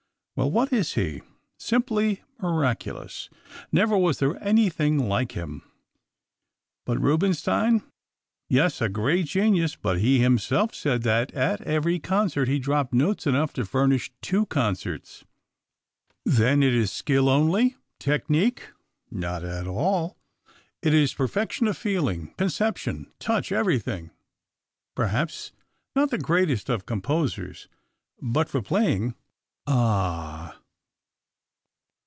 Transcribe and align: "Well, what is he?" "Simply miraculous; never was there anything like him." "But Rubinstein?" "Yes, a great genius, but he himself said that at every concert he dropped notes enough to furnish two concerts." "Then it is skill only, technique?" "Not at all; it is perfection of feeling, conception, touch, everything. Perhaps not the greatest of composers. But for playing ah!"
"Well, 0.33 0.49
what 0.49 0.73
is 0.73 0.93
he?" 0.95 1.21
"Simply 1.59 2.23
miraculous; 2.39 3.29
never 3.71 3.95
was 3.95 4.17
there 4.17 4.41
anything 4.43 4.97
like 5.07 5.33
him." 5.33 5.61
"But 6.83 6.99
Rubinstein?" 6.99 7.83
"Yes, 8.49 8.81
a 8.81 8.89
great 8.89 9.27
genius, 9.27 9.75
but 9.75 9.99
he 9.99 10.17
himself 10.17 10.73
said 10.73 11.03
that 11.03 11.31
at 11.33 11.61
every 11.61 11.99
concert 11.99 12.47
he 12.47 12.57
dropped 12.57 12.91
notes 12.91 13.27
enough 13.27 13.53
to 13.53 13.65
furnish 13.67 14.09
two 14.19 14.47
concerts." 14.47 15.23
"Then 16.25 16.63
it 16.63 16.73
is 16.73 16.91
skill 16.91 17.29
only, 17.29 17.75
technique?" 17.99 18.71
"Not 19.11 19.43
at 19.43 19.67
all; 19.67 20.17
it 20.81 20.93
is 20.93 21.13
perfection 21.13 21.67
of 21.67 21.77
feeling, 21.77 22.33
conception, 22.39 23.11
touch, 23.19 23.51
everything. 23.51 24.09
Perhaps 24.95 25.51
not 25.95 26.09
the 26.09 26.17
greatest 26.17 26.67
of 26.67 26.87
composers. 26.87 27.67
But 28.19 28.49
for 28.49 28.63
playing 28.63 29.13
ah!" 29.67 30.57